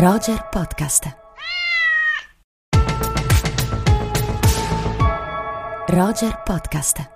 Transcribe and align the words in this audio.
Roger 0.00 0.46
Podcast. 0.48 1.12
Roger 5.88 6.40
Podcast. 6.44 7.10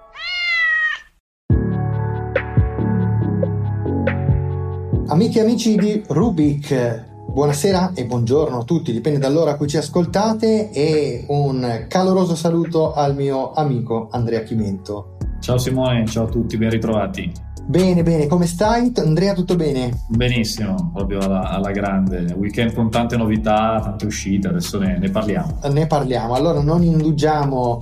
Amiche 5.07 5.39
e 5.39 5.43
amici 5.43 5.77
di 5.77 6.03
Rubik, 6.09 7.05
buonasera 7.29 7.93
e 7.95 8.05
buongiorno 8.05 8.59
a 8.59 8.65
tutti, 8.65 8.91
dipende 8.91 9.21
dall'ora 9.21 9.53
a 9.53 9.57
cui 9.57 9.69
ci 9.69 9.77
ascoltate 9.77 10.73
e 10.73 11.25
un 11.29 11.85
caloroso 11.87 12.35
saluto 12.35 12.95
al 12.95 13.15
mio 13.15 13.53
amico 13.53 14.09
Andrea 14.11 14.43
Chimento. 14.43 15.19
Ciao 15.39 15.57
Simone, 15.57 16.05
ciao 16.07 16.25
a 16.25 16.29
tutti, 16.29 16.57
ben 16.57 16.71
ritrovati. 16.71 17.52
Bene, 17.65 18.03
bene, 18.03 18.27
come 18.27 18.47
stai? 18.47 18.93
Andrea, 18.97 19.35
tutto 19.35 19.57
bene? 19.57 20.05
Benissimo, 20.09 20.91
proprio 20.93 21.21
alla, 21.21 21.49
alla 21.49 21.71
grande. 21.71 22.35
Weekend 22.37 22.75
con 22.75 22.91
tante 22.91 23.17
novità, 23.17 23.81
tante 23.83 24.05
uscite, 24.05 24.49
adesso 24.49 24.79
ne, 24.79 24.99
ne 24.99 25.11
parliamo. 25.11 25.59
Ne 25.71 25.87
parliamo, 25.87 26.35
allora 26.35 26.61
non 26.61 26.83
indugiamo 26.83 27.81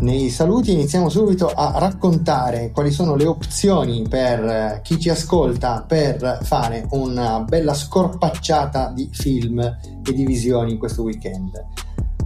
nei 0.00 0.30
saluti, 0.30 0.72
iniziamo 0.72 1.08
subito 1.08 1.48
a 1.48 1.78
raccontare 1.78 2.70
quali 2.72 2.90
sono 2.90 3.14
le 3.14 3.26
opzioni 3.26 4.06
per 4.08 4.80
chi 4.82 4.98
ci 4.98 5.08
ascolta 5.08 5.84
per 5.86 6.40
fare 6.42 6.86
una 6.90 7.40
bella 7.40 7.72
scorpacciata 7.74 8.92
di 8.94 9.08
film 9.12 9.60
e 9.60 10.12
di 10.12 10.24
visioni 10.24 10.76
questo 10.76 11.02
weekend. 11.02 11.50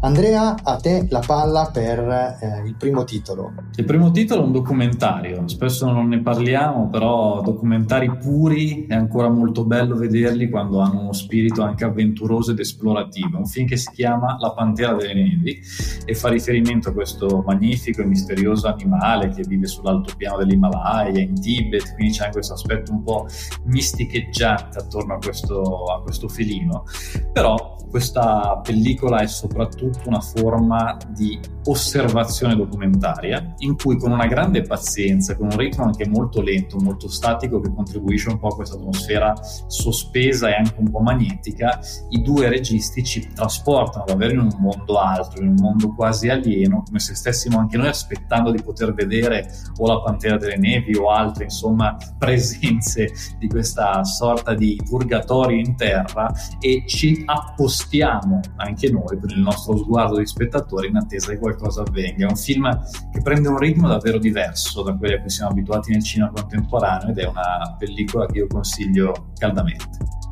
Andrea, 0.01 0.55
a 0.63 0.77
te 0.77 1.07
la 1.09 1.23
palla 1.27 1.71
per 1.73 1.99
eh, 1.99 2.63
il 2.67 2.75
primo 2.77 3.05
titolo. 3.05 3.53
Il 3.77 3.85
primo 3.85 4.11
titolo 4.11 4.43
è 4.43 4.45
un 4.45 4.53
documentario, 4.53 5.49
spesso 5.49 5.91
non 5.91 6.09
ne 6.09 6.21
parliamo, 6.21 6.89
però 6.89 7.41
documentari 7.41 8.15
puri 8.17 8.87
è 8.87 8.95
ancora 8.95 9.29
molto 9.29 9.65
bello 9.65 9.97
vederli 9.97 10.51
quando 10.51 10.81
hanno 10.81 11.01
uno 11.01 11.13
spirito 11.13 11.63
anche 11.63 11.85
avventuroso 11.85 12.51
ed 12.51 12.59
esplorativo. 12.59 13.39
Un 13.39 13.47
film 13.47 13.67
che 13.67 13.77
si 13.77 13.91
chiama 13.91 14.37
La 14.39 14.53
Pantera 14.53 14.93
delle 14.95 15.15
Nevi 15.15 15.61
e 16.05 16.15
fa 16.15 16.29
riferimento 16.29 16.91
a 16.91 16.93
questo 16.93 17.43
magnifico 17.47 18.03
e 18.03 18.05
misterioso 18.05 18.69
animale 18.69 19.31
che 19.31 19.45
vive 19.49 19.67
sull'altopiano 19.67 20.39
dell'Himalaya, 20.39 21.21
in 21.21 21.41
Tibet, 21.41 21.95
quindi 21.95 22.13
c'è 22.13 22.25
anche 22.25 22.35
questo 22.35 22.55
aspetto 22.55 22.93
un 22.93 23.03
po' 23.03 23.27
misticheggiante 23.65 24.79
attorno 24.79 25.15
a 25.15 25.19
questo, 25.19 25.85
a 25.85 26.03
questo 26.03 26.29
felino. 26.29 26.85
Però 27.33 27.77
questa 27.89 28.61
pellicola 28.63 29.21
è 29.21 29.27
soprattutto 29.27 29.86
una 30.07 30.21
forma 30.21 30.97
di 31.09 31.39
osservazione 31.67 32.57
documentaria 32.57 33.55
in 33.59 33.77
cui 33.77 33.97
con 33.97 34.13
una 34.13 34.27
grande 34.27 34.63
pazienza, 34.63 35.37
con 35.37 35.47
un 35.47 35.57
ritmo 35.57 35.85
anche 35.85 36.07
molto 36.07 36.41
lento, 36.41 36.79
molto 36.79 37.09
statico 37.09 37.61
che 37.61 37.73
contribuisce 37.73 38.29
un 38.29 38.39
po' 38.39 38.49
a 38.49 38.55
questa 38.55 38.77
atmosfera 38.77 39.35
sospesa 39.67 40.49
e 40.49 40.55
anche 40.55 40.75
un 40.79 40.91
po' 40.91 41.01
magnetica, 41.01 41.81
i 42.11 42.23
due 42.23 42.49
registi 42.49 43.03
ci 43.05 43.29
trasportano 43.33 44.05
davvero 44.07 44.33
in 44.33 44.41
un 44.41 44.57
mondo 44.59 44.99
altro, 44.99 45.43
in 45.43 45.49
un 45.49 45.57
mondo 45.59 45.93
quasi 45.95 46.29
alieno, 46.29 46.83
come 46.87 46.99
se 46.99 47.15
stessimo 47.15 47.59
anche 47.59 47.77
noi 47.77 47.89
aspettando 47.89 48.51
di 48.51 48.63
poter 48.63 48.95
vedere 48.95 49.49
o 49.79 49.87
la 49.87 50.01
Pantera 50.01 50.37
delle 50.37 50.57
Nevi 50.57 50.97
o 50.97 51.11
altre 51.11 51.45
insomma 51.45 51.97
presenze 52.19 53.13
di 53.39 53.49
questa 53.49 54.05
sorta 54.05 54.55
di 54.55 54.81
purgatorio 54.89 55.59
in 55.59 55.77
terra 55.77 56.33
e 56.61 56.85
ci 56.87 57.23
appostiamo 57.25 58.41
anche 58.57 58.91
noi 58.91 59.19
con 59.19 59.31
il 59.31 59.41
nostro 59.41 59.77
sguardo 59.77 60.19
di 60.19 60.27
spettatori 60.27 60.89
in 60.89 60.97
attesa 60.97 61.31
che 61.33 61.39
qualcosa 61.39 61.56
avvenga. 61.65 62.27
È 62.27 62.29
un 62.29 62.37
film 62.37 62.81
che 63.13 63.21
prende 63.23 63.49
un 63.49 63.59
ritmo 63.59 63.89
davvero 63.89 64.19
diverso 64.19 64.83
da 64.83 64.95
quelli 64.95 65.15
a 65.15 65.21
cui 65.21 65.31
siamo 65.31 65.51
abituati 65.51 65.93
nel 65.93 66.03
cinema 66.03 66.31
contemporaneo 66.31 67.11
ed 67.11 67.19
è 67.19 67.27
una 67.27 67.77
pellicola 67.79 68.27
che 68.27 68.39
io 68.39 68.47
consiglio 68.47 69.33
caldamente. 69.39 69.85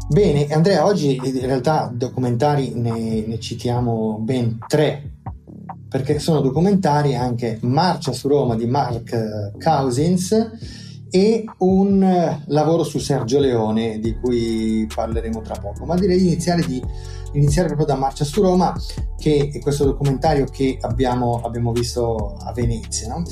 Bene, 0.08 0.47
Andrea, 0.48 0.84
oggi 0.84 1.16
in 1.16 1.47
realtà 1.47 1.91
documentari 1.92 2.75
ne, 2.75 3.25
ne 3.27 3.39
citiamo 3.41 4.19
ben 4.20 4.58
tre 4.66 5.12
perché 5.89 6.19
sono 6.19 6.41
documentari 6.41 7.15
anche 7.15 7.59
Marcia 7.62 8.12
su 8.12 8.28
Roma 8.28 8.56
di 8.56 8.66
Mark 8.66 9.53
Cousins 9.62 10.84
e 11.14 11.44
un 11.58 12.42
lavoro 12.47 12.82
su 12.82 12.98
Sergio 12.98 13.38
Leone 13.38 14.00
di 14.00 14.16
cui 14.19 14.84
parleremo 14.92 15.42
tra 15.42 15.54
poco, 15.60 15.84
ma 15.84 15.94
direi 15.94 16.19
di 16.19 16.26
iniziare 16.26 16.62
di 16.62 16.82
iniziare 17.34 17.69
proprio 17.69 17.86
da 17.86 17.94
Marcia 17.94 18.25
su 18.25 18.42
Roma, 18.42 18.75
che 19.16 19.50
è 19.53 19.60
questo 19.60 19.84
documentario 19.84 20.44
che 20.47 20.76
abbiamo, 20.80 21.41
abbiamo 21.44 21.70
visto 21.70 22.36
a 22.41 22.53
Venezia, 22.53 23.06
no? 23.08 23.22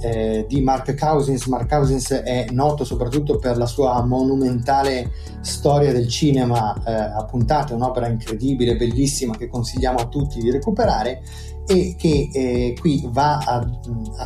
eh, 0.00 0.46
di 0.48 0.62
Mark 0.62 0.94
Cousins. 0.94 1.44
Mark 1.46 1.68
Cousins 1.68 2.10
è 2.10 2.46
noto 2.52 2.84
soprattutto 2.84 3.36
per 3.36 3.58
la 3.58 3.66
sua 3.66 4.02
monumentale 4.02 5.10
storia 5.42 5.92
del 5.92 6.08
cinema 6.08 6.74
eh, 6.86 6.90
a 6.90 7.22
puntate, 7.24 7.74
un'opera 7.74 8.08
incredibile, 8.08 8.76
bellissima, 8.76 9.36
che 9.36 9.48
consigliamo 9.48 9.98
a 9.98 10.06
tutti 10.06 10.40
di 10.40 10.50
recuperare 10.50 11.22
e 11.66 11.96
che 11.98 12.28
eh, 12.32 12.76
qui 12.78 13.08
va 13.10 13.38
a, 13.38 13.66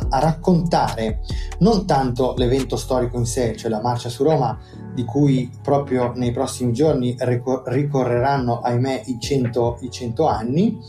a, 0.09 0.19
raccontare 0.19 1.21
non 1.59 1.85
tanto 1.85 2.35
l'evento 2.37 2.75
storico 2.77 3.17
in 3.17 3.25
sé, 3.25 3.55
cioè 3.57 3.71
la 3.71 3.81
marcia 3.81 4.09
su 4.09 4.23
Roma, 4.23 4.57
di 4.93 5.03
cui 5.03 5.49
proprio 5.61 6.13
nei 6.15 6.31
prossimi 6.31 6.71
giorni 6.71 7.15
ricor- 7.19 7.67
ricorreranno, 7.67 8.59
ahimè, 8.59 9.03
i 9.05 9.17
100, 9.19 9.79
i 9.81 9.89
100 9.89 10.27
anni, 10.27 10.79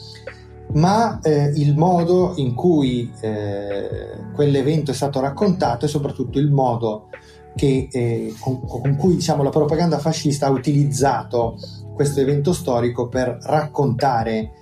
ma 0.75 1.21
eh, 1.23 1.53
il 1.57 1.77
modo 1.77 2.33
in 2.37 2.55
cui 2.55 3.11
eh, 3.21 4.19
quell'evento 4.35 4.91
è 4.91 4.95
stato 4.95 5.21
raccontato 5.21 5.87
e 5.87 5.89
soprattutto 5.89 6.39
il 6.39 6.51
modo 6.51 7.09
che, 7.55 7.89
eh, 7.91 8.35
con, 8.39 8.65
con, 8.67 8.97
cui 8.97 9.15
diciamo, 9.17 9.43
la 9.43 9.51
propaganda 9.51 9.99
fascista 9.99 10.47
ha 10.47 10.51
utilizzato 10.51 11.59
questo 11.95 12.21
evento 12.21 12.53
storico 12.53 13.09
per 13.09 13.39
raccontare 13.43 14.53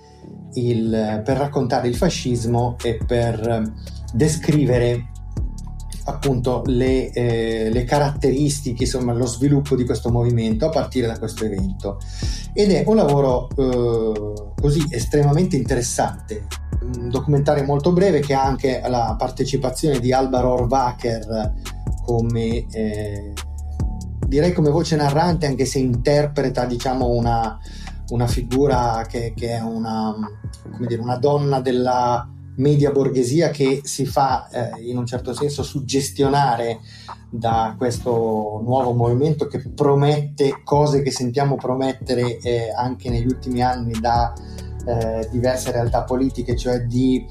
il, 0.54 1.22
per 1.24 1.36
raccontare 1.36 1.88
il 1.88 1.96
fascismo 1.96 2.76
e 2.82 2.98
per 3.04 3.72
descrivere 4.12 5.10
appunto 6.04 6.62
le, 6.66 7.10
eh, 7.10 7.70
le, 7.70 7.84
caratteristiche, 7.84 8.84
insomma 8.84 9.12
lo 9.12 9.26
sviluppo 9.26 9.76
di 9.76 9.84
questo 9.84 10.10
movimento 10.10 10.66
a 10.66 10.70
partire 10.70 11.06
da 11.06 11.18
questo 11.18 11.44
evento. 11.44 11.98
Ed 12.52 12.70
è 12.72 12.82
un 12.86 12.96
lavoro 12.96 13.48
eh, 13.56 14.52
così 14.60 14.84
estremamente 14.90 15.56
interessante, 15.56 16.46
un 16.82 17.08
documentario 17.08 17.64
molto 17.64 17.92
breve 17.92 18.20
che 18.20 18.34
ha 18.34 18.42
anche 18.42 18.80
la 18.88 19.14
partecipazione 19.18 20.00
di 20.00 20.12
Alba 20.12 20.40
Rohrwacher 20.40 21.54
come... 22.04 22.66
Eh, 22.70 23.32
direi 24.26 24.52
come 24.52 24.70
voce 24.70 24.94
narrante 24.94 25.46
anche 25.46 25.64
se 25.64 25.80
interpreta 25.80 26.64
diciamo 26.64 27.08
una, 27.08 27.58
una 28.10 28.26
figura 28.26 29.04
che, 29.08 29.32
che 29.34 29.56
è 29.56 29.60
una, 29.60 30.14
dire, 30.78 31.00
una 31.00 31.16
donna 31.16 31.60
della 31.60 32.28
media 32.56 32.90
borghesia 32.90 33.50
che 33.50 33.80
si 33.84 34.04
fa 34.04 34.48
eh, 34.48 34.82
in 34.82 34.98
un 34.98 35.06
certo 35.06 35.32
senso 35.32 35.62
suggestionare 35.62 36.80
da 37.30 37.74
questo 37.78 38.60
nuovo 38.62 38.92
movimento 38.92 39.46
che 39.46 39.62
promette 39.70 40.60
cose 40.62 41.02
che 41.02 41.10
sentiamo 41.10 41.56
promettere 41.56 42.38
eh, 42.38 42.70
anche 42.74 43.08
negli 43.08 43.26
ultimi 43.26 43.62
anni 43.62 43.98
da 43.98 44.32
eh, 44.84 45.28
diverse 45.30 45.70
realtà 45.70 46.04
politiche, 46.04 46.56
cioè 46.56 46.80
di 46.80 47.24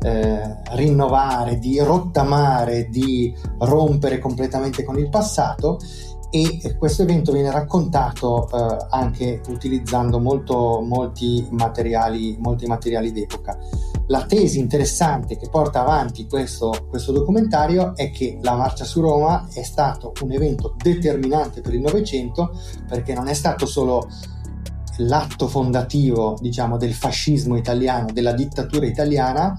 eh, 0.00 0.56
rinnovare, 0.72 1.58
di 1.58 1.78
rottamare, 1.78 2.88
di 2.88 3.32
rompere 3.58 4.18
completamente 4.18 4.82
con 4.82 4.98
il 4.98 5.08
passato 5.08 5.78
e 6.34 6.76
questo 6.78 7.02
evento 7.02 7.30
viene 7.30 7.50
raccontato 7.50 8.48
eh, 8.48 8.86
anche 8.88 9.42
utilizzando 9.48 10.18
molto, 10.18 10.80
molti, 10.80 11.46
materiali, 11.50 12.38
molti 12.40 12.64
materiali 12.64 13.12
d'epoca. 13.12 13.58
La 14.06 14.24
tesi 14.24 14.58
interessante 14.58 15.36
che 15.36 15.50
porta 15.50 15.82
avanti 15.82 16.26
questo, 16.26 16.86
questo 16.88 17.12
documentario 17.12 17.94
è 17.94 18.10
che 18.10 18.38
la 18.40 18.54
marcia 18.54 18.84
su 18.84 19.02
Roma 19.02 19.46
è 19.52 19.62
stato 19.62 20.14
un 20.22 20.32
evento 20.32 20.74
determinante 20.74 21.60
per 21.60 21.74
il 21.74 21.82
Novecento 21.82 22.58
perché 22.88 23.12
non 23.12 23.28
è 23.28 23.34
stato 23.34 23.66
solo 23.66 24.08
l'atto 24.96 25.48
fondativo 25.48 26.38
diciamo, 26.40 26.78
del 26.78 26.94
fascismo 26.94 27.56
italiano, 27.56 28.06
della 28.10 28.32
dittatura 28.32 28.86
italiana, 28.86 29.54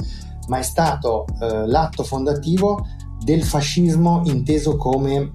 ma 0.48 0.58
è 0.58 0.64
stato 0.64 1.28
eh, 1.40 1.68
l'atto 1.68 2.04
fondativo 2.04 2.88
del 3.24 3.44
fascismo 3.44 4.22
inteso 4.26 4.76
come 4.76 5.32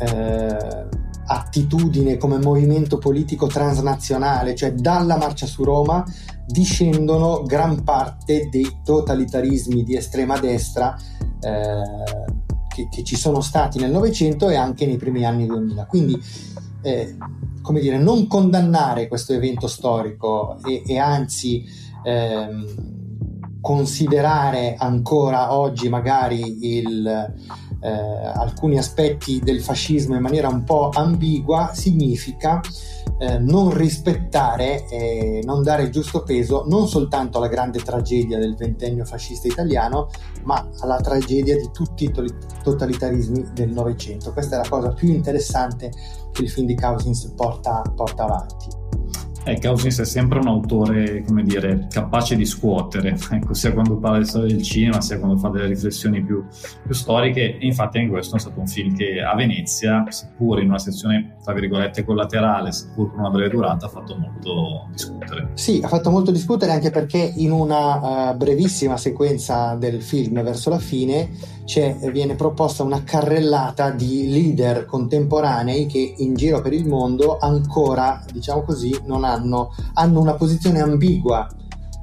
eh, 0.00 0.88
attitudine, 1.26 2.16
come 2.16 2.38
movimento 2.38 2.98
politico 2.98 3.46
transnazionale, 3.46 4.54
cioè 4.54 4.72
dalla 4.72 5.16
marcia 5.16 5.46
su 5.46 5.62
Roma 5.62 6.04
discendono 6.46 7.42
gran 7.44 7.84
parte 7.84 8.48
dei 8.50 8.80
totalitarismi 8.84 9.84
di 9.84 9.96
estrema 9.96 10.38
destra 10.38 10.96
eh, 11.40 11.82
che, 12.68 12.88
che, 12.90 13.04
ci 13.04 13.16
sono 13.16 13.40
stati 13.40 13.78
nel 13.78 13.92
Novecento 13.92 14.48
e 14.48 14.56
anche 14.56 14.86
nei 14.86 14.96
primi 14.96 15.24
anni 15.24 15.46
2000. 15.46 15.86
Quindi, 15.86 16.20
eh, 16.82 17.16
come 17.62 17.80
dire, 17.80 17.98
non 17.98 18.26
condannare 18.26 19.06
questo 19.06 19.32
evento 19.32 19.68
storico 19.68 20.58
e, 20.64 20.82
e 20.84 20.98
anzi 20.98 21.64
ehm, 22.02 22.99
considerare 23.60 24.74
ancora 24.78 25.54
oggi 25.54 25.88
magari 25.88 26.78
il 26.78 27.34
eh, 27.80 27.88
alcuni 27.88 28.78
aspetti 28.78 29.40
del 29.40 29.62
fascismo 29.62 30.14
in 30.14 30.22
maniera 30.22 30.48
un 30.48 30.64
po' 30.64 30.90
ambigua 30.92 31.70
significa 31.72 32.60
eh, 33.18 33.38
non 33.38 33.74
rispettare 33.74 34.86
e 34.88 35.42
non 35.44 35.62
dare 35.62 35.90
giusto 35.90 36.22
peso 36.22 36.64
non 36.66 36.88
soltanto 36.88 37.38
alla 37.38 37.48
grande 37.48 37.80
tragedia 37.80 38.38
del 38.38 38.56
ventennio 38.56 39.04
fascista 39.04 39.46
italiano, 39.46 40.08
ma 40.44 40.66
alla 40.80 41.00
tragedia 41.00 41.56
di 41.56 41.70
tutti 41.70 42.04
i 42.04 42.12
totalitarismi 42.62 43.50
del 43.52 43.70
Novecento. 43.70 44.32
Questa 44.32 44.56
è 44.56 44.62
la 44.62 44.68
cosa 44.68 44.92
più 44.92 45.08
interessante 45.08 45.90
che 46.32 46.42
il 46.42 46.50
film 46.50 46.66
di 46.66 46.74
Cousins 46.74 47.32
porta, 47.36 47.82
porta 47.94 48.24
avanti. 48.24 48.79
Eh, 49.44 49.58
Cousins 49.58 49.98
è 50.00 50.04
sempre 50.04 50.38
un 50.38 50.48
autore, 50.48 51.24
come 51.24 51.42
dire, 51.42 51.86
capace 51.90 52.36
di 52.36 52.44
scuotere, 52.44 53.16
ecco, 53.30 53.54
sia 53.54 53.72
quando 53.72 53.96
parla 53.96 54.18
di 54.18 54.26
storia 54.26 54.54
del 54.54 54.62
cinema, 54.62 55.00
sia 55.00 55.18
quando 55.18 55.38
fa 55.38 55.48
delle 55.48 55.66
riflessioni 55.66 56.22
più, 56.22 56.44
più 56.84 56.94
storiche. 56.94 57.58
E 57.58 57.66
infatti 57.66 57.98
anche 57.98 58.10
questo 58.10 58.36
è 58.36 58.38
stato 58.38 58.60
un 58.60 58.66
film 58.66 58.94
che 58.94 59.22
a 59.22 59.34
Venezia, 59.34 60.04
seppur 60.08 60.60
in 60.60 60.68
una 60.68 60.78
sezione, 60.78 61.36
tra 61.42 61.54
virgolette, 61.54 62.04
collaterale, 62.04 62.70
seppur 62.70 63.10
con 63.10 63.20
una 63.20 63.30
breve 63.30 63.48
durata, 63.48 63.86
ha 63.86 63.88
fatto 63.88 64.16
molto 64.16 64.88
discutere. 64.92 65.50
Sì, 65.54 65.80
ha 65.82 65.88
fatto 65.88 66.10
molto 66.10 66.30
discutere 66.30 66.72
anche 66.72 66.90
perché 66.90 67.32
in 67.36 67.50
una 67.50 68.30
uh, 68.30 68.36
brevissima 68.36 68.98
sequenza 68.98 69.74
del 69.74 70.02
film, 70.02 70.42
verso 70.42 70.68
la 70.68 70.78
fine, 70.78 71.30
viene 72.10 72.34
proposta 72.34 72.82
una 72.82 73.04
carrellata 73.04 73.90
di 73.90 74.28
leader 74.28 74.86
contemporanei 74.86 75.86
che 75.86 76.14
in 76.18 76.34
giro 76.34 76.60
per 76.60 76.72
il 76.72 76.86
mondo 76.86 77.38
ancora, 77.38 78.24
diciamo 78.32 78.62
così, 78.62 78.98
non 79.04 79.24
hanno, 79.24 79.72
hanno 79.94 80.20
una 80.20 80.34
posizione 80.34 80.80
ambigua 80.80 81.48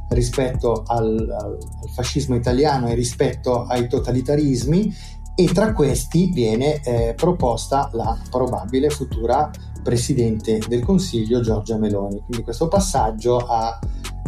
rispetto 0.10 0.84
al, 0.88 1.28
al, 1.30 1.58
fascismo 1.94 2.36
italiano 2.36 2.88
e 2.88 2.94
rispetto 2.94 3.64
ai 3.64 3.90
totalitarismi 3.90 4.96
e 5.36 5.46
tra 5.48 5.74
questi 5.74 6.32
viene 6.32 6.82
eh, 6.82 7.14
proposta 7.16 7.90
la 7.94 8.18
probabile 8.30 8.90
futura 8.90 9.52
Presidente 9.84 10.60
del 10.68 10.84
Consiglio 10.84 11.42
Giorgia 11.42 11.78
Meloni. 11.78 12.22
Quindi 12.26 12.44
questo 12.44 12.68
passaggio 12.68 13.38
ha 13.38 13.80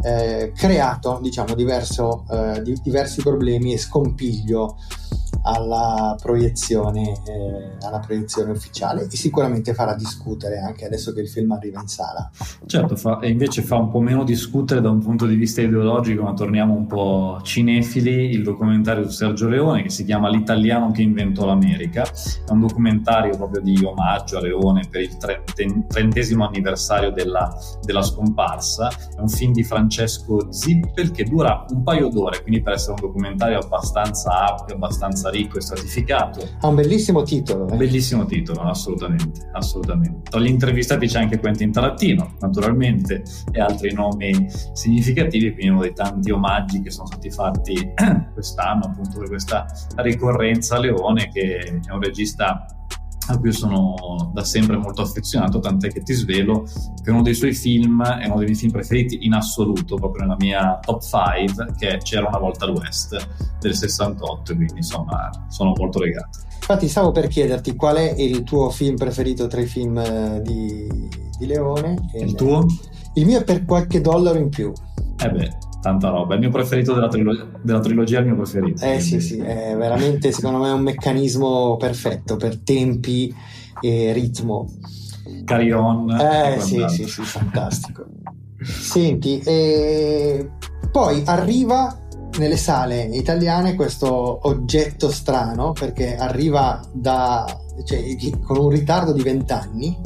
eh, 0.01 0.51
creato 0.56 1.19
diciamo, 1.21 1.53
diverso, 1.56 2.25
eh, 2.30 2.62
di, 2.62 2.77
diversi 2.81 3.21
problemi 3.21 3.74
e 3.74 3.77
scompiglio 3.77 4.77
alla 5.50 6.16
proiezione, 6.22 7.22
eh, 7.25 7.86
alla 7.86 8.00
proiezione 8.00 8.51
ufficiale 8.51 9.07
e 9.10 9.16
sicuramente 9.16 9.74
farà 9.74 9.96
discutere 9.96 10.60
anche 10.60 10.86
adesso 10.86 11.12
che 11.13 11.22
il 11.22 11.30
film 11.30 11.51
arriva 11.51 11.81
in 11.81 11.88
sala. 11.88 12.30
Certo, 12.66 12.96
fa, 12.96 13.19
e 13.19 13.30
invece 13.30 13.62
fa 13.62 13.78
un 13.78 13.90
po' 13.90 14.00
meno 14.00 14.24
discutere 14.24 14.81
da 14.81 14.90
un 14.90 15.00
punto 15.00 15.25
di 15.25 15.36
vista 15.36 15.62
ideologico, 15.62 16.24
ma 16.24 16.34
torniamo 16.34 16.74
un 16.74 16.86
po' 16.86 17.40
cinefili, 17.42 18.30
il 18.31 18.44
documentario 18.44 19.04
su 19.06 19.12
Sergio 19.12 19.48
Leone 19.48 19.84
che 19.84 19.90
si 19.90 20.06
chiama 20.06 20.30
L'italiano 20.30 20.92
che 20.92 21.01
inventò 21.01 21.46
l'America, 21.46 22.04
è 22.04 22.51
un 22.51 22.60
documentario 22.60 23.36
proprio 23.36 23.62
di 23.62 23.84
omaggio 23.84 24.38
a 24.38 24.42
Leone 24.42 24.88
per 24.90 25.01
il 25.01 25.18
trentesimo 25.88 26.46
anniversario 26.46 27.12
della, 27.12 27.56
della 27.81 28.01
scomparsa, 28.01 28.90
è 28.90 29.19
un 29.19 29.30
film 29.30 29.54
di 29.54 29.63
Francesco 29.63 30.51
Zippel 30.51 31.12
che 31.12 31.24
dura 31.24 31.66
un 31.69 31.84
paio 31.84 32.10
d'ore, 32.10 32.42
quindi 32.42 32.62
per 32.62 32.74
essere 32.74 32.94
un 32.94 33.01
documentario 33.01 33.60
abbastanza 33.60 34.48
ampio, 34.50 34.75
abbastanza 34.75 35.30
ricco 35.30 35.38
e 35.47 35.62
stratificato. 35.62 36.47
Ha 36.62 36.68
un 36.68 36.75
bellissimo 36.75 37.24
titolo. 37.24 37.68
Eh? 37.68 37.75
Bellissimo 37.77 38.25
titolo, 38.25 38.62
assolutamente, 38.62 39.50
assolutamente. 39.53 40.30
Tra 40.30 40.39
gli 40.39 40.47
intervistati 40.47 41.07
c'è 41.07 41.19
anche 41.19 41.39
Quentin 41.39 41.71
Tarantino, 41.71 42.36
naturalmente, 42.39 43.24
e 43.51 43.62
altri 43.62 43.94
nomi 43.94 44.47
significativi, 44.74 45.53
quindi 45.53 45.69
uno 45.69 45.81
dei 45.81 45.94
tanti 45.94 46.31
omaggi 46.31 46.81
che 46.81 46.91
sono 46.91 47.07
stati 47.07 47.30
fatti 47.30 47.94
quest'anno, 48.33 48.86
appunto, 48.86 49.19
per 49.19 49.30
questa 49.30 49.65
ricorrenza 49.97 50.75
a 50.75 50.80
Leone, 50.80 51.30
che 51.30 51.57
è 51.57 51.91
un 51.91 52.01
regista 52.01 52.65
a 53.29 53.37
cui 53.37 53.51
sono 53.51 54.31
da 54.33 54.43
sempre 54.43 54.77
molto 54.77 55.01
affezionato, 55.01 55.59
tant'è 55.59 55.89
che 55.89 56.01
ti 56.01 56.13
svelo 56.13 56.65
che 57.03 57.11
uno 57.11 57.21
dei 57.21 57.35
suoi 57.35 57.53
film 57.53 58.03
è 58.03 58.25
uno 58.25 58.37
dei 58.37 58.45
miei 58.45 58.55
film 58.57 58.71
preferiti 58.71 59.25
in 59.25 59.33
assoluto, 59.33 59.95
proprio 59.95 60.23
nella 60.23 60.37
mia 60.39 60.79
top 60.81 61.01
5, 61.01 61.73
che 61.77 61.89
è 61.89 61.97
C'era 61.97 62.27
una 62.27 62.39
volta 62.39 62.65
all'West 62.65 63.15
del 63.59 63.75
68, 63.75 64.55
quindi 64.55 64.77
insomma 64.77 65.29
sono 65.47 65.73
molto 65.75 65.99
legato. 65.99 66.39
Infatti 66.55 66.87
stavo 66.87 67.11
per 67.11 67.27
chiederti 67.27 67.75
qual 67.75 67.97
è 67.97 68.13
il 68.17 68.43
tuo 68.43 68.69
film 68.69 68.95
preferito 68.95 69.47
tra 69.47 69.61
i 69.61 69.65
film 69.65 69.97
eh, 69.97 70.41
di, 70.41 70.87
di 71.37 71.45
Leone. 71.45 72.09
Il 72.15 72.33
tuo? 72.35 72.65
Il 73.13 73.25
mio 73.25 73.39
è 73.39 73.43
per 73.43 73.65
qualche 73.65 74.01
dollaro 74.01 74.39
in 74.39 74.49
più. 74.49 74.71
Eh 75.17 75.29
beh, 75.29 75.57
tanta 75.81 76.09
roba. 76.09 76.33
È 76.33 76.35
il 76.35 76.41
mio 76.41 76.51
preferito 76.51 76.93
della, 76.93 77.07
trilo- 77.07 77.47
della 77.61 77.79
trilogia, 77.79 78.17
è 78.17 78.21
il 78.21 78.27
mio 78.27 78.35
preferito. 78.35 78.83
Eh 78.83 78.99
sì, 78.99 79.19
sì, 79.19 79.37
è 79.37 79.75
veramente 79.77 80.31
secondo 80.31 80.59
me 80.59 80.71
un 80.71 80.81
meccanismo 80.81 81.77
perfetto 81.77 82.35
per 82.35 82.57
tempi 82.59 83.33
e 83.81 84.11
ritmo. 84.13 84.67
Carry 85.45 85.71
on. 85.71 86.09
Eh 86.11 86.59
sì, 86.59 86.83
sì, 86.89 87.07
sì, 87.07 87.21
fantastico. 87.21 88.05
Senti, 88.61 89.39
e 89.39 90.49
poi 90.91 91.23
arriva 91.25 91.97
nelle 92.37 92.57
sale 92.57 93.03
italiane 93.03 93.75
questo 93.75 94.47
oggetto 94.47 95.09
strano 95.09 95.71
perché 95.71 96.15
arriva 96.15 96.79
da, 96.93 97.45
cioè, 97.85 98.01
con 98.43 98.57
un 98.57 98.69
ritardo 98.69 99.13
di 99.13 99.23
vent'anni 99.23 99.97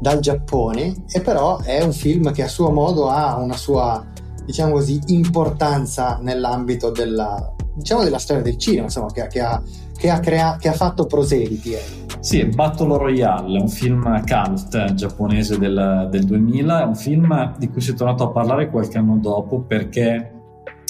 dal 0.00 0.20
Giappone 0.20 1.04
e 1.08 1.20
però 1.20 1.58
è 1.58 1.82
un 1.82 1.92
film 1.92 2.32
che 2.32 2.42
a 2.42 2.48
suo 2.48 2.70
modo 2.70 3.08
ha 3.08 3.36
una 3.36 3.56
sua 3.56 4.06
diciamo 4.48 4.72
così, 4.72 4.98
importanza 5.08 6.18
nell'ambito 6.22 6.90
della, 6.90 7.52
diciamo, 7.74 8.02
della 8.02 8.18
storia 8.18 8.42
del 8.42 8.56
cinema, 8.56 8.84
insomma, 8.84 9.12
che, 9.12 9.26
che, 9.26 9.40
ha, 9.42 9.62
che, 9.94 10.08
ha, 10.08 10.20
crea- 10.20 10.56
che 10.58 10.68
ha 10.68 10.72
fatto 10.72 11.04
proseliti. 11.04 11.72
Eh. 11.72 11.82
Sì, 12.20 12.46
Battle 12.46 12.96
Royale, 12.96 13.60
un 13.60 13.68
film 13.68 14.24
cult 14.24 14.94
giapponese 14.94 15.58
del, 15.58 16.08
del 16.10 16.24
2000, 16.24 16.80
è 16.80 16.84
un 16.84 16.96
film 16.96 17.58
di 17.58 17.68
cui 17.68 17.82
si 17.82 17.90
è 17.90 17.94
tornato 17.94 18.24
a 18.24 18.30
parlare 18.30 18.70
qualche 18.70 18.96
anno 18.96 19.18
dopo 19.18 19.60
perché 19.60 20.37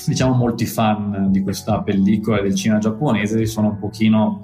diciamo 0.09 0.35
molti 0.35 0.67
fan 0.67 1.29
di 1.31 1.43
questa 1.43 1.83
pellicola 1.83 2.41
del 2.41 2.55
cinema 2.55 2.81
giapponese 2.81 3.39
si 3.39 3.47
sono 3.47 3.69
un 3.69 3.79
pochino 3.79 4.41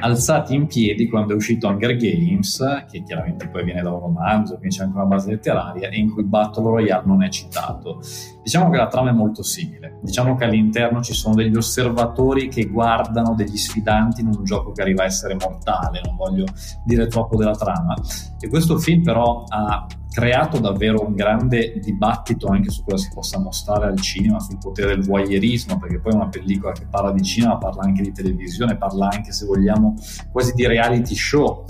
alzati 0.00 0.54
in 0.54 0.66
piedi 0.66 1.08
quando 1.08 1.32
è 1.32 1.36
uscito 1.36 1.68
Hunger 1.68 1.96
Games, 1.96 2.84
che 2.90 3.02
chiaramente 3.04 3.48
poi 3.48 3.64
viene 3.64 3.80
da 3.80 3.92
un 3.92 4.00
romanzo, 4.00 4.56
quindi 4.56 4.76
c'è 4.76 4.82
anche 4.82 4.96
una 4.96 5.06
base 5.06 5.30
letteraria, 5.30 5.88
e 5.88 5.96
in 5.96 6.10
cui 6.10 6.24
Battle 6.24 6.64
Royale 6.64 7.04
non 7.06 7.22
è 7.22 7.28
citato. 7.28 8.00
Diciamo 8.42 8.70
che 8.70 8.76
la 8.76 8.88
trama 8.88 9.10
è 9.10 9.12
molto 9.12 9.42
simile, 9.42 9.98
diciamo 10.02 10.34
che 10.34 10.44
all'interno 10.44 11.00
ci 11.00 11.14
sono 11.14 11.36
degli 11.36 11.56
osservatori 11.56 12.48
che 12.48 12.66
guardano 12.66 13.34
degli 13.34 13.56
sfidanti 13.56 14.20
in 14.20 14.26
un 14.26 14.44
gioco 14.44 14.72
che 14.72 14.82
arriva 14.82 15.04
a 15.04 15.06
essere 15.06 15.34
mortale, 15.34 16.00
non 16.04 16.16
voglio 16.16 16.44
dire 16.84 17.06
troppo 17.06 17.36
della 17.36 17.54
trama, 17.54 17.94
e 18.40 18.48
questo 18.48 18.78
film 18.78 19.02
però 19.02 19.44
ha 19.46 19.86
creato 20.10 20.60
davvero 20.60 21.04
un 21.04 21.14
grande 21.14 21.80
dibattito 21.82 22.46
anche 22.46 22.70
su 22.70 22.84
cosa 22.84 22.98
si 22.98 23.10
possa 23.12 23.40
mostrare 23.40 23.86
al 23.86 23.98
cinema, 23.98 24.38
sul 24.38 24.58
potere 24.58 24.94
del 24.94 25.03
voyeurismo, 25.04 25.78
perché 25.78 26.00
poi 26.00 26.12
è 26.12 26.16
una 26.16 26.28
pellicola 26.28 26.72
che 26.72 26.86
parla 26.88 27.12
di 27.12 27.22
cinema, 27.22 27.58
parla 27.58 27.82
anche 27.82 28.02
di 28.02 28.12
televisione, 28.12 28.76
parla 28.76 29.08
anche, 29.10 29.32
se 29.32 29.46
vogliamo, 29.46 29.94
quasi 30.32 30.52
di 30.54 30.66
reality 30.66 31.14
show. 31.14 31.64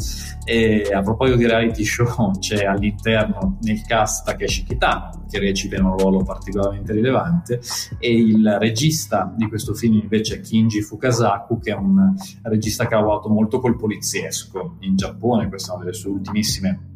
E 0.46 0.90
a 0.92 1.02
proposito 1.02 1.36
di 1.36 1.46
reality 1.46 1.84
show, 1.84 2.30
c'è 2.38 2.64
all'interno 2.64 3.58
nel 3.62 3.82
cast 3.82 4.24
Takeshi 4.24 4.64
Kitano, 4.64 5.24
che 5.28 5.38
recita 5.38 5.80
un 5.82 5.96
ruolo 5.96 6.22
particolarmente 6.22 6.92
rilevante, 6.92 7.60
e 7.98 8.12
il 8.12 8.56
regista 8.58 9.32
di 9.36 9.48
questo 9.48 9.74
film 9.74 9.94
invece 9.94 10.36
è 10.36 10.40
Kinji 10.40 10.80
Fukasaku, 10.80 11.58
che 11.58 11.72
è 11.72 11.74
un 11.74 12.14
regista 12.42 12.86
che 12.86 12.94
ha 12.94 12.98
lavorato 12.98 13.28
molto 13.28 13.58
col 13.58 13.76
poliziesco 13.76 14.76
in 14.80 14.96
Giappone, 14.96 15.48
questa 15.48 15.72
è 15.72 15.74
una 15.76 15.84
delle 15.84 15.96
sue 15.96 16.10
ultimissime 16.10 16.92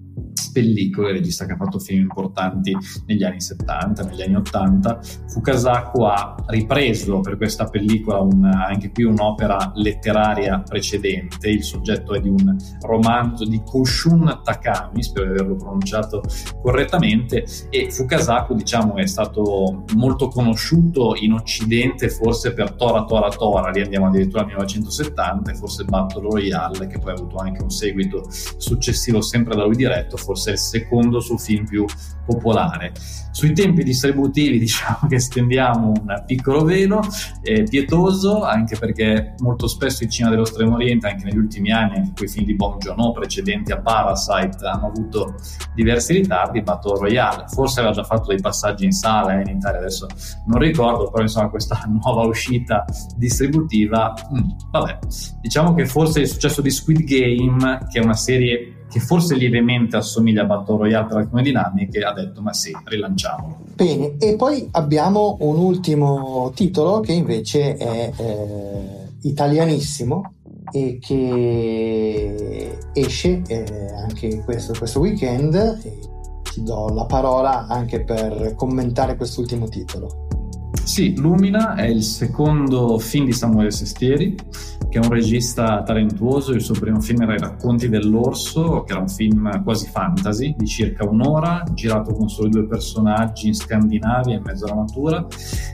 pellicole, 0.58 1.12
regista 1.12 1.46
che 1.46 1.52
ha 1.52 1.56
fatto 1.56 1.78
film 1.78 2.00
importanti 2.00 2.76
negli 3.06 3.22
anni 3.22 3.40
70, 3.40 4.02
negli 4.04 4.22
anni 4.22 4.34
80. 4.34 5.00
Fukasaku 5.28 6.02
ha 6.02 6.34
ripreso 6.48 7.20
per 7.20 7.36
questa 7.36 7.66
pellicola 7.66 8.18
un, 8.20 8.44
anche 8.44 8.90
qui 8.90 9.04
un'opera 9.04 9.72
letteraria 9.76 10.60
precedente, 10.60 11.48
il 11.48 11.62
soggetto 11.62 12.14
è 12.14 12.20
di 12.20 12.28
un 12.28 12.56
romanzo 12.80 13.44
di 13.44 13.62
Koshun 13.64 14.40
Takami, 14.42 15.02
spero 15.02 15.26
di 15.26 15.38
averlo 15.38 15.54
pronunciato 15.54 16.22
correttamente, 16.60 17.44
e 17.70 17.90
Fukasaku 17.90 18.54
diciamo 18.54 18.96
è 18.96 19.06
stato 19.06 19.84
molto 19.94 20.26
conosciuto 20.26 21.14
in 21.16 21.32
Occidente 21.32 22.08
forse 22.08 22.52
per 22.52 22.72
Tora 22.72 23.04
Tora 23.04 23.28
Tora, 23.28 23.70
lì 23.70 23.82
andiamo 23.82 24.06
addirittura 24.06 24.40
al 24.40 24.48
1970, 24.48 25.52
e 25.52 25.54
forse 25.54 25.84
Battle 25.84 26.22
Royale 26.22 26.88
che 26.88 26.98
poi 26.98 27.12
ha 27.12 27.14
avuto 27.14 27.36
anche 27.36 27.62
un 27.62 27.70
seguito 27.70 28.24
successivo 28.28 29.20
sempre 29.20 29.54
da 29.54 29.64
lui 29.64 29.76
diretto, 29.76 30.16
forse 30.16 30.47
il 30.50 30.58
secondo 30.58 31.20
suo 31.20 31.36
film 31.36 31.66
più 31.66 31.84
popolare. 32.28 32.92
Sui 33.30 33.52
tempi 33.52 33.82
distributivi 33.82 34.58
diciamo 34.60 35.06
che 35.08 35.18
stendiamo 35.18 35.92
un 35.92 36.22
piccolo 36.26 36.64
velo 36.64 37.00
eh, 37.42 37.62
pietoso, 37.62 38.42
anche 38.42 38.76
perché 38.76 39.34
molto 39.38 39.66
spesso 39.66 40.04
il 40.04 40.10
cinema 40.10 40.34
dello 40.34 40.44
Stremo 40.44 40.74
Oriente, 40.74 41.08
anche 41.08 41.24
negli 41.24 41.38
ultimi 41.38 41.70
anni, 41.70 41.96
anche 41.96 42.12
quei 42.16 42.28
film 42.28 42.44
di 42.44 42.54
Bong 42.54 42.80
Joon-ho 42.80 43.12
precedenti 43.12 43.72
a 43.72 43.80
Parasite, 43.80 44.66
hanno 44.66 44.88
avuto 44.88 45.34
diversi 45.74 46.14
ritardi, 46.14 46.62
Battle 46.62 46.98
Royale, 46.98 47.44
forse 47.48 47.80
aveva 47.80 47.94
già 47.94 48.04
fatto 48.04 48.28
dei 48.28 48.40
passaggi 48.40 48.84
in 48.84 48.92
sala 48.92 49.38
eh, 49.38 49.42
in 49.42 49.56
Italia, 49.56 49.78
adesso 49.78 50.06
non 50.46 50.58
ricordo, 50.58 51.10
però 51.10 51.22
insomma 51.22 51.48
questa 51.48 51.80
nuova 51.88 52.26
uscita 52.26 52.84
distributiva, 53.16 54.14
mh, 54.30 54.36
mm, 54.36 54.50
vabbè, 54.70 54.98
diciamo 55.40 55.74
che 55.74 55.86
forse 55.86 56.20
il 56.20 56.28
successo 56.28 56.60
di 56.60 56.70
Squid 56.70 57.04
Game, 57.04 57.86
che 57.88 58.00
è 58.00 58.02
una 58.02 58.14
serie 58.14 58.77
che 58.88 59.00
forse 59.00 59.34
lievemente 59.34 59.96
assomiglia 59.96 60.42
a 60.42 60.46
Battle 60.46 60.76
Royale 60.78 61.06
per 61.06 61.16
alcune 61.18 61.42
dinamiche, 61.42 62.00
ha 62.00 62.12
detto 62.12 62.40
ma 62.40 62.52
sì, 62.52 62.76
rilanciamolo. 62.84 63.58
Bene, 63.74 64.16
e 64.18 64.36
poi 64.36 64.68
abbiamo 64.72 65.36
un 65.40 65.56
ultimo 65.58 66.50
titolo 66.54 67.00
che 67.00 67.12
invece 67.12 67.76
è 67.76 68.12
eh, 68.16 69.08
italianissimo 69.22 70.34
e 70.70 70.98
che 71.00 72.78
esce 72.92 73.42
eh, 73.46 73.64
anche 74.02 74.42
questo, 74.44 74.74
questo 74.76 75.00
weekend 75.00 75.54
e 75.54 75.98
ti 76.52 76.62
do 76.62 76.88
la 76.88 77.04
parola 77.06 77.66
anche 77.66 78.02
per 78.02 78.54
commentare 78.54 79.16
quest'ultimo 79.16 79.68
titolo. 79.68 80.27
Sì, 80.88 81.14
Lumina 81.18 81.74
è 81.74 81.84
il 81.84 82.02
secondo 82.02 82.98
film 82.98 83.26
di 83.26 83.32
Samuele 83.32 83.70
Sestieri, 83.70 84.34
che 84.88 84.98
è 84.98 85.04
un 85.04 85.10
regista 85.12 85.82
talentuoso. 85.82 86.52
Il 86.52 86.62
suo 86.62 86.74
primo 86.80 86.98
film 86.98 87.20
era 87.20 87.34
I 87.34 87.38
racconti 87.38 87.90
dell'orso, 87.90 88.84
che 88.84 88.92
era 88.92 89.02
un 89.02 89.08
film 89.08 89.62
quasi 89.62 89.86
fantasy 89.86 90.54
di 90.56 90.66
circa 90.66 91.06
un'ora, 91.06 91.62
girato 91.74 92.14
con 92.14 92.30
solo 92.30 92.48
due 92.48 92.66
personaggi 92.66 93.48
in 93.48 93.54
Scandinavia, 93.54 94.36
in 94.36 94.42
mezzo 94.42 94.64
alla 94.64 94.76
natura. 94.76 95.26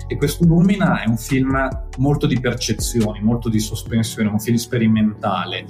E 0.09 0.16
questo 0.16 0.44
Lumina 0.44 1.00
è 1.00 1.09
un 1.09 1.16
film 1.16 1.56
molto 1.99 2.26
di 2.26 2.40
percezioni, 2.40 3.21
molto 3.23 3.49
di 3.49 3.61
sospensione, 3.61 4.28
un 4.28 4.40
film 4.40 4.56
sperimentale. 4.56 5.64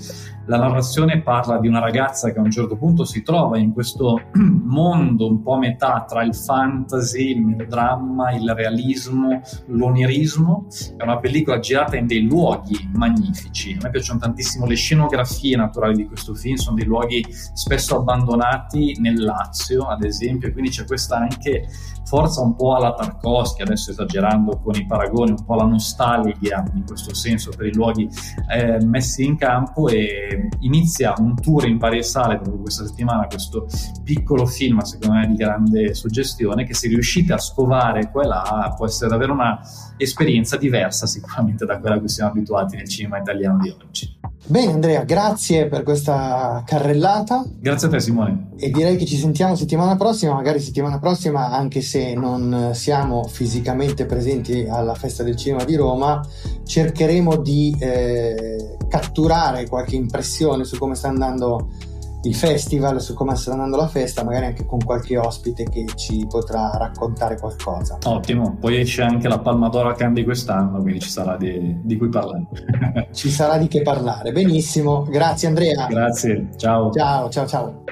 La 0.47 0.59
narrazione 0.59 1.23
parla 1.23 1.59
di 1.59 1.69
una 1.69 1.81
ragazza 1.81 2.31
che 2.31 2.39
a 2.39 2.43
un 2.43 2.51
certo 2.51 2.77
punto 2.77 3.05
si 3.05 3.23
trova 3.23 3.57
in 3.57 3.73
questo 3.73 4.21
mondo 4.35 5.27
un 5.27 5.43
po' 5.43 5.55
a 5.55 5.59
metà 5.59 6.05
tra 6.07 6.23
il 6.23 6.35
fantasy, 6.35 7.37
il 7.37 7.43
melodramma, 7.43 8.33
il 8.33 8.53
realismo, 8.55 9.34
l'onirismo. 9.67 10.67
È 10.97 11.03
una 11.03 11.19
pellicola 11.19 11.59
girata 11.59 11.97
in 11.97 12.07
dei 12.07 12.23
luoghi 12.23 12.91
magnifici. 12.95 13.73
A 13.73 13.85
me 13.85 13.91
piacciono 13.91 14.19
tantissimo 14.19 14.67
le 14.67 14.75
scenografie 14.75 15.57
naturali 15.57 15.97
di 15.97 16.07
questo 16.07 16.35
film, 16.35 16.57
sono 16.57 16.77
dei 16.77 16.87
luoghi 16.87 17.25
spesso 17.31 17.97
abbandonati 17.97 18.97
nel 19.01 19.23
Lazio, 19.23 19.87
ad 19.87 20.05
esempio, 20.05 20.53
quindi 20.53 20.71
c'è 20.71 20.85
questa 20.85 21.17
anche 21.17 21.67
forza 22.05 22.43
un 22.43 22.55
po' 22.55 22.77
alla 22.77 22.95
Tarkovsky, 22.95 23.63
adesso 23.63 23.91
esagerando 23.91 24.59
con 24.59 24.75
i 24.75 24.87
paragoni, 24.87 25.31
un 25.31 25.45
po' 25.45 25.55
la 25.55 25.65
nostalgia 25.65 26.63
in 26.75 26.85
questo 26.87 27.15
senso 27.15 27.51
per 27.57 27.67
i 27.67 27.75
luoghi 27.75 28.09
eh, 28.51 28.85
messi 28.85 29.25
in 29.25 29.37
campo 29.37 29.89
e 29.89 30.49
inizia 30.61 31.15
un 31.19 31.35
tour 31.35 31.67
in 31.67 31.79
varie 31.79 32.03
sale 32.03 32.37
proprio 32.37 32.63
questa 32.63 32.87
settimana, 32.87 33.27
questo 33.27 33.67
piccolo 34.03 34.47
film 34.47 34.81
secondo 34.81 35.17
me 35.17 35.27
di 35.29 35.35
grande 35.35 35.95
suggestione 35.95 36.65
che 36.65 36.75
se 36.75 36.89
riuscite 36.89 37.33
a 37.33 37.39
scovare 37.39 38.11
qua 38.11 38.23
e 38.23 38.27
là 38.27 38.75
può 38.77 38.87
essere 38.87 39.11
davvero 39.11 39.24
una 39.31 39.61
esperienza 39.97 40.57
diversa 40.57 41.07
sicuramente 41.07 41.65
da 41.65 41.79
quella 41.79 41.97
a 41.97 41.99
cui 41.99 42.09
siamo 42.09 42.31
abituati 42.31 42.77
nel 42.77 42.89
cinema 42.89 43.19
italiano 43.19 43.59
di 43.59 43.69
oggi. 43.69 44.19
Bene 44.47 44.73
Andrea, 44.73 45.05
grazie 45.05 45.69
per 45.69 45.83
questa 45.83 46.63
carrellata. 46.67 47.45
Grazie 47.59 47.89
a 47.89 47.91
te 47.91 48.01
Simone. 48.01 48.51
E 48.59 48.71
direi 48.71 48.97
che 48.97 49.07
ci 49.07 49.17
sentiamo 49.17 49.55
settimana 49.55 49.97
prossima, 49.97 50.35
magari 50.35 50.61
settimana 50.61 50.99
prossima, 50.99 51.51
anche 51.51 51.81
se 51.81 52.13
non 52.15 52.73
siamo 52.75 53.25
fisicamente 53.25 54.05
presenti 54.05 54.67
alla 54.69 54.95
Festa 54.95 55.23
del 55.23 55.37
Cinema 55.37 55.65
di 55.65 55.77
Roma, 55.77 56.21
cercheremo 56.63 57.37
di 57.37 57.75
eh, 57.79 58.77
catturare 58.87 59.67
qualche 59.67 59.97
impressione 59.97 60.65
su 60.65 60.77
come 60.77 60.95
sta 60.95 61.09
andando 61.09 61.71
il 62.25 62.35
festival, 62.35 63.01
su 63.01 63.15
come 63.15 63.37
sta 63.37 63.53
andando 63.53 63.77
la 63.77 63.89
festa, 63.89 64.25
magari 64.25 64.47
anche 64.47 64.67
con 64.67 64.79
qualche 64.83 65.17
ospite 65.17 65.65
che 65.65 65.87
ci 65.95 66.27
potrà 66.29 66.71
raccontare 66.77 67.39
qualcosa. 67.39 67.99
Ottimo, 68.05 68.57
poi 68.59 68.81
esce 68.81 69.03
anche 69.03 69.29
la 69.29 69.39
Palma 69.39 69.69
d'Oro 69.69 69.89
a 69.89 69.95
Cannes 69.95 70.15
di 70.17 70.25
quest'anno, 70.25 70.81
quindi 70.81 71.01
ci 71.01 71.11
sarà 71.11 71.37
di, 71.37 71.79
di 71.83 71.97
cui 71.97 72.09
parlare. 72.09 72.47
ci 73.13 73.31
sarà 73.31 73.59
di 73.59 73.69
che 73.69 73.83
parlare, 73.83 74.33
benissimo, 74.33 75.05
grazie 75.09 75.49
Andrea. 75.49 75.87
Grazie, 75.87 76.49
ciao. 76.57 76.91
Ciao, 76.93 77.29
ciao, 77.29 77.47
ciao. 77.47 77.85